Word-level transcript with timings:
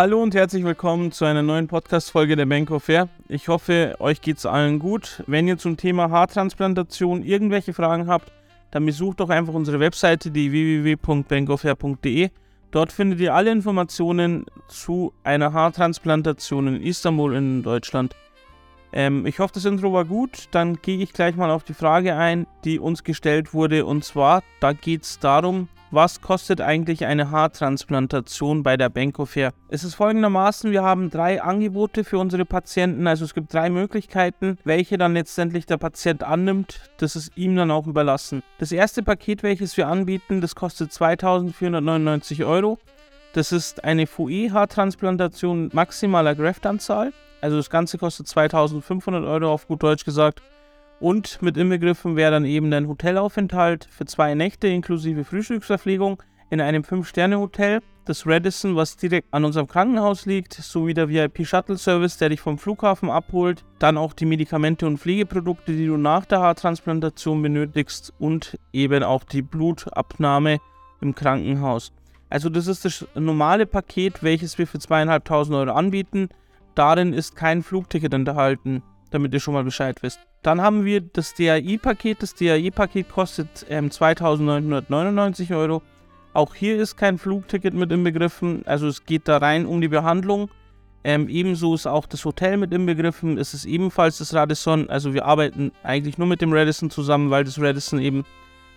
Hallo 0.00 0.22
und 0.22 0.34
herzlich 0.34 0.64
willkommen 0.64 1.12
zu 1.12 1.26
einer 1.26 1.42
neuen 1.42 1.68
Podcast-Folge 1.68 2.34
der 2.34 2.46
Bank 2.46 2.70
of 2.70 2.84
Fair. 2.84 3.10
Ich 3.28 3.48
hoffe, 3.48 3.96
euch 3.98 4.22
geht 4.22 4.38
es 4.38 4.46
allen 4.46 4.78
gut. 4.78 5.22
Wenn 5.26 5.46
ihr 5.46 5.58
zum 5.58 5.76
Thema 5.76 6.08
Haartransplantation 6.08 7.22
irgendwelche 7.22 7.74
Fragen 7.74 8.08
habt, 8.08 8.32
dann 8.70 8.86
besucht 8.86 9.20
doch 9.20 9.28
einfach 9.28 9.52
unsere 9.52 9.78
Webseite, 9.78 10.30
die 10.30 10.52
www.bankofair.de. 10.52 12.30
Dort 12.70 12.92
findet 12.92 13.20
ihr 13.20 13.34
alle 13.34 13.52
Informationen 13.52 14.46
zu 14.68 15.12
einer 15.22 15.52
Haartransplantation 15.52 16.66
in 16.68 16.82
Istanbul 16.82 17.34
in 17.34 17.62
Deutschland. 17.62 18.16
Ähm, 18.94 19.26
ich 19.26 19.38
hoffe, 19.38 19.52
das 19.52 19.66
Intro 19.66 19.92
war 19.92 20.06
gut. 20.06 20.48
Dann 20.52 20.80
gehe 20.80 20.96
ich 20.96 21.12
gleich 21.12 21.36
mal 21.36 21.50
auf 21.50 21.64
die 21.64 21.74
Frage 21.74 22.16
ein, 22.16 22.46
die 22.64 22.78
uns 22.78 23.04
gestellt 23.04 23.52
wurde. 23.52 23.84
Und 23.84 24.02
zwar, 24.02 24.44
da 24.60 24.72
geht 24.72 25.02
es 25.02 25.18
darum, 25.18 25.68
was 25.90 26.20
kostet 26.20 26.60
eigentlich 26.60 27.04
eine 27.06 27.30
Haartransplantation 27.30 28.62
bei 28.62 28.76
der 28.76 28.88
Benko 28.88 29.26
Fair? 29.26 29.52
Es 29.68 29.84
ist 29.84 29.94
folgendermaßen, 29.94 30.70
wir 30.70 30.82
haben 30.82 31.10
drei 31.10 31.42
Angebote 31.42 32.04
für 32.04 32.18
unsere 32.18 32.44
Patienten, 32.44 33.06
also 33.06 33.24
es 33.24 33.34
gibt 33.34 33.52
drei 33.52 33.70
Möglichkeiten, 33.70 34.58
welche 34.64 34.98
dann 34.98 35.14
letztendlich 35.14 35.66
der 35.66 35.78
Patient 35.78 36.22
annimmt, 36.22 36.80
das 36.98 37.16
ist 37.16 37.36
ihm 37.36 37.56
dann 37.56 37.70
auch 37.70 37.86
überlassen. 37.86 38.42
Das 38.58 38.72
erste 38.72 39.02
Paket, 39.02 39.42
welches 39.42 39.76
wir 39.76 39.88
anbieten, 39.88 40.40
das 40.40 40.54
kostet 40.54 40.92
2499 40.92 42.44
Euro. 42.44 42.78
Das 43.32 43.52
ist 43.52 43.84
eine 43.84 44.06
FUE-Haartransplantation 44.06 45.70
maximaler 45.72 46.34
Graftanzahl. 46.34 47.12
Also 47.40 47.56
das 47.56 47.70
Ganze 47.70 47.96
kostet 47.96 48.28
2500 48.28 49.24
Euro 49.24 49.52
auf 49.52 49.66
gut 49.66 49.82
Deutsch 49.82 50.04
gesagt. 50.04 50.42
Und 51.00 51.40
mit 51.40 51.56
inbegriffen 51.56 52.14
wäre 52.14 52.32
dann 52.32 52.44
eben 52.44 52.72
ein 52.74 52.86
Hotelaufenthalt 52.86 53.88
für 53.90 54.04
zwei 54.04 54.34
Nächte 54.34 54.68
inklusive 54.68 55.24
Frühstücksverpflegung 55.24 56.22
in 56.50 56.60
einem 56.60 56.82
5-Sterne-Hotel, 56.82 57.80
das 58.04 58.26
Radisson, 58.26 58.76
was 58.76 58.96
direkt 58.96 59.32
an 59.32 59.44
unserem 59.44 59.66
Krankenhaus 59.66 60.26
liegt, 60.26 60.52
sowie 60.52 60.94
der 60.94 61.08
VIP-Shuttle-Service, 61.08 62.18
der 62.18 62.30
dich 62.30 62.40
vom 62.40 62.58
Flughafen 62.58 63.08
abholt, 63.08 63.64
dann 63.78 63.96
auch 63.96 64.12
die 64.12 64.26
Medikamente 64.26 64.86
und 64.86 64.98
Pflegeprodukte, 64.98 65.72
die 65.72 65.86
du 65.86 65.96
nach 65.96 66.26
der 66.26 66.40
Haartransplantation 66.40 67.40
benötigst 67.40 68.12
und 68.18 68.58
eben 68.72 69.02
auch 69.02 69.24
die 69.24 69.42
Blutabnahme 69.42 70.58
im 71.00 71.14
Krankenhaus. 71.14 71.92
Also 72.28 72.48
das 72.50 72.66
ist 72.66 72.84
das 72.84 73.06
normale 73.14 73.64
Paket, 73.64 74.22
welches 74.22 74.58
wir 74.58 74.66
für 74.66 74.78
zweieinhalbtausend 74.78 75.56
Euro 75.56 75.72
anbieten. 75.72 76.28
Darin 76.74 77.12
ist 77.12 77.36
kein 77.36 77.62
Flugticket 77.62 78.12
enthalten, 78.12 78.82
damit 79.10 79.34
ihr 79.34 79.40
schon 79.40 79.54
mal 79.54 79.64
Bescheid 79.64 80.02
wisst. 80.02 80.20
Dann 80.42 80.60
haben 80.60 80.84
wir 80.84 81.00
das 81.00 81.34
DAI-Paket. 81.34 82.22
Das 82.22 82.34
DAI-Paket 82.34 83.08
kostet 83.10 83.66
ähm, 83.68 83.88
2.999 83.88 85.56
Euro. 85.56 85.82
Auch 86.32 86.54
hier 86.54 86.76
ist 86.76 86.96
kein 86.96 87.18
Flugticket 87.18 87.74
mit 87.74 87.90
inbegriffen. 87.90 88.62
Also 88.66 88.86
es 88.86 89.04
geht 89.04 89.28
da 89.28 89.38
rein 89.38 89.66
um 89.66 89.80
die 89.80 89.88
Behandlung. 89.88 90.50
Ähm, 91.02 91.28
ebenso 91.28 91.74
ist 91.74 91.86
auch 91.86 92.06
das 92.06 92.24
Hotel 92.24 92.56
mit 92.56 92.72
inbegriffen. 92.72 93.38
Es 93.38 93.54
ist 93.54 93.64
ebenfalls 93.64 94.18
das 94.18 94.34
Radisson. 94.34 94.88
Also 94.90 95.14
wir 95.14 95.24
arbeiten 95.24 95.72
eigentlich 95.82 96.18
nur 96.18 96.28
mit 96.28 96.40
dem 96.40 96.52
Radisson 96.52 96.90
zusammen, 96.90 97.30
weil 97.30 97.44
das 97.44 97.60
Radisson 97.60 98.00
eben, 98.00 98.24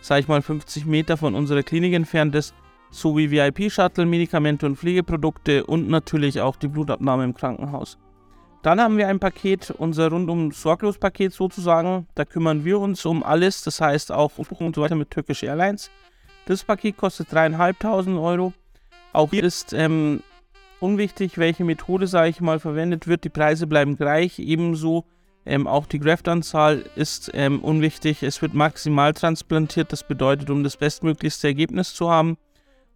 sag 0.00 0.20
ich 0.20 0.28
mal, 0.28 0.42
50 0.42 0.86
Meter 0.86 1.16
von 1.16 1.34
unserer 1.34 1.62
Klinik 1.62 1.94
entfernt 1.94 2.34
ist. 2.34 2.54
Sowie 2.90 3.30
VIP-Shuttle, 3.30 4.04
Medikamente 4.04 4.66
und 4.66 4.76
Pflegeprodukte 4.76 5.64
und 5.64 5.88
natürlich 5.88 6.40
auch 6.40 6.56
die 6.56 6.68
Blutabnahme 6.68 7.24
im 7.24 7.34
Krankenhaus. 7.34 7.98
Dann 8.62 8.80
haben 8.80 8.98
wir 8.98 9.08
ein 9.08 9.20
Paket, 9.20 9.70
unser 9.70 10.10
rundum 10.10 10.52
sorglos 10.52 10.98
Paket 10.98 11.32
sozusagen. 11.32 12.06
Da 12.14 12.24
kümmern 12.26 12.64
wir 12.64 12.78
uns 12.78 13.06
um 13.06 13.22
alles, 13.22 13.62
das 13.62 13.80
heißt 13.80 14.12
auch 14.12 14.32
Buchung 14.32 14.68
und 14.68 14.76
so 14.76 14.82
weiter 14.82 14.96
mit 14.96 15.10
Turkish 15.10 15.42
Airlines. 15.42 15.90
Das 16.44 16.64
Paket 16.64 16.96
kostet 16.98 17.28
3.500 17.32 18.20
Euro. 18.20 18.52
Auch 19.12 19.30
hier 19.30 19.44
ist 19.44 19.72
ähm, 19.72 20.22
unwichtig, 20.78 21.38
welche 21.38 21.64
Methode, 21.64 22.06
sage 22.06 22.28
ich 22.28 22.40
mal, 22.40 22.60
verwendet 22.60 23.06
wird. 23.06 23.24
Die 23.24 23.30
Preise 23.30 23.66
bleiben 23.66 23.96
gleich. 23.96 24.38
Ebenso 24.38 25.06
ähm, 25.46 25.66
auch 25.66 25.86
die 25.86 25.98
Graftanzahl 25.98 26.84
ist 26.96 27.30
ähm, 27.32 27.60
unwichtig. 27.60 28.22
Es 28.22 28.42
wird 28.42 28.52
maximal 28.52 29.14
transplantiert. 29.14 29.90
Das 29.90 30.06
bedeutet, 30.06 30.50
um 30.50 30.64
das 30.64 30.76
bestmöglichste 30.76 31.48
Ergebnis 31.48 31.94
zu 31.94 32.10
haben, 32.10 32.36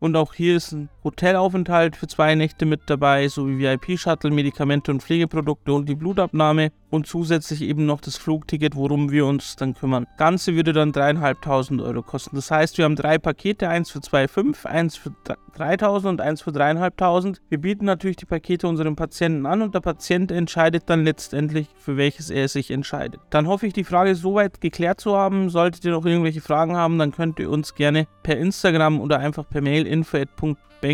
und 0.01 0.17
auch 0.17 0.35
hier 0.35 0.57
ist 0.57 0.73
ein 0.73 0.91
Hotelaufenthalt 1.05 1.97
für 1.97 2.07
zwei 2.07 2.35
Nächte 2.35 2.65
mit 2.65 2.81
dabei, 2.87 3.29
sowie 3.29 3.59
VIP-Shuttle, 3.59 4.31
Medikamente 4.31 4.91
und 4.91 5.03
Pflegeprodukte 5.03 5.73
und 5.73 5.87
die 5.89 5.95
Blutabnahme 5.95 6.73
und 6.91 7.07
zusätzlich 7.07 7.63
eben 7.63 7.87
noch 7.87 8.01
das 8.01 8.17
Flugticket, 8.17 8.75
worum 8.77 9.11
wir 9.11 9.27
uns 9.27 9.57
dann 9.57 9.75
kümmern. 9.75 10.07
Das 10.11 10.17
Ganze 10.17 10.55
würde 10.55 10.73
dann 10.73 10.93
3.500 10.93 11.85
Euro 11.85 12.03
kosten. 12.03 12.37
Das 12.37 12.51
heißt, 12.51 12.79
wir 12.79 12.85
haben 12.85 12.97
drei 12.97 13.19
Pakete, 13.19 13.69
eins 13.69 13.91
für 13.91 13.99
2,5, 13.99 14.65
eins 14.65 14.97
für 14.97 15.11
3.000 15.57 16.09
und 16.09 16.21
eins 16.21 16.43
für 16.43 16.51
3.500. 16.51 17.39
Wir 17.49 17.59
bieten 17.59 17.85
natürlich 17.85 18.17
die 18.17 18.27
Pakete 18.27 18.67
unseren 18.67 18.97
Patienten 18.97 19.45
an 19.45 19.61
und 19.61 19.75
der 19.75 19.81
Patient 19.81 20.31
entscheidet 20.33 20.85
dann 20.87 21.05
letztendlich, 21.05 21.69
für 21.77 21.97
welches 21.97 22.31
er 22.31 22.49
sich 22.49 22.71
entscheidet. 22.71 23.21
Dann 23.31 23.47
hoffe 23.47 23.67
ich, 23.67 23.73
die 23.73 23.85
Frage 23.85 24.15
soweit 24.15 24.61
geklärt 24.61 25.01
zu 25.01 25.17
haben. 25.17 25.51
Solltet 25.51 25.85
ihr 25.85 25.93
noch 25.93 26.07
irgendwelche 26.07 26.41
Fragen 26.41 26.77
haben, 26.77 26.99
dann 26.99 27.13
könnt 27.13 27.39
ihr 27.41 27.51
uns 27.51 27.75
gerne 27.75 28.07
per 28.23 28.39
Instagram 28.39 29.01
oder 29.01 29.19
einfach 29.19 29.49
per 29.49 29.61
Mail 29.61 29.87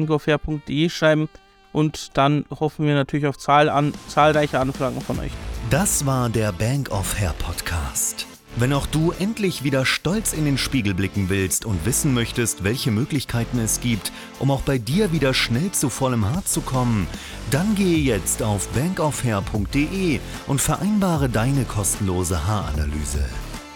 info.bankofair.de 0.01 0.89
schreiben 0.89 1.29
und 1.73 2.17
dann 2.17 2.45
hoffen 2.51 2.87
wir 2.87 2.95
natürlich 2.95 3.27
auf 3.27 3.39
Zahl 3.39 3.69
an, 3.69 3.95
zahlreiche 4.09 4.59
Anfragen 4.59 5.01
von 5.01 5.19
euch. 5.21 5.33
Das 5.71 6.05
war 6.07 6.29
der 6.29 6.53
Bank 6.53 6.91
of 6.91 7.19
Hair 7.19 7.35
Podcast. 7.39 8.27
Wenn 8.57 8.73
auch 8.73 8.87
du 8.87 9.13
endlich 9.13 9.63
wieder 9.63 9.87
stolz 9.87 10.33
in 10.33 10.45
den 10.45 10.59
Spiegel 10.59 10.93
blicken 10.93 11.29
willst 11.29 11.65
und 11.65 11.87
wissen 11.87 12.13
möchtest, 12.13 12.65
welche 12.65 12.91
Möglichkeiten 12.91 13.61
es 13.61 13.81
gibt, 13.81 14.11
um 14.41 14.51
auch 14.51 14.63
bei 14.63 14.77
dir 14.77 15.13
wieder 15.13 15.35
schnell 15.35 15.71
zu 15.71 15.89
vollem 15.89 16.29
Haar 16.29 16.45
zu 16.45 16.61
kommen, 16.61 17.07
dann 17.53 17.77
gehe 17.77 17.99
jetzt 17.99 18.43
auf 18.43 18.69
bankofhair.de 18.71 20.19
und 20.49 20.61
vereinbare 20.61 21.29
deine 21.29 21.65
kostenlose 21.65 22.45
Haaranalyse. 22.45 23.25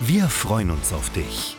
Wir 0.01 0.29
freuen 0.29 0.73
uns 0.73 0.93
auf 0.93 1.09
dich. 1.11 1.57